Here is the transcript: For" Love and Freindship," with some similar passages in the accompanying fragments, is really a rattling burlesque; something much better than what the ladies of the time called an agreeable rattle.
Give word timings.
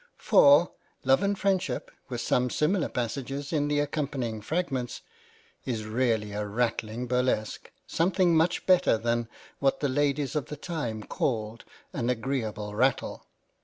For" 0.17 0.71
Love 1.05 1.21
and 1.21 1.37
Freindship," 1.37 1.91
with 2.09 2.21
some 2.21 2.49
similar 2.49 2.89
passages 2.89 3.53
in 3.53 3.67
the 3.67 3.79
accompanying 3.79 4.41
fragments, 4.41 5.03
is 5.63 5.85
really 5.85 6.31
a 6.31 6.43
rattling 6.43 7.05
burlesque; 7.05 7.69
something 7.85 8.35
much 8.35 8.65
better 8.65 8.97
than 8.97 9.29
what 9.59 9.79
the 9.79 9.89
ladies 9.89 10.35
of 10.35 10.47
the 10.47 10.57
time 10.57 11.03
called 11.03 11.65
an 11.93 12.09
agreeable 12.09 12.73
rattle. 12.73 13.27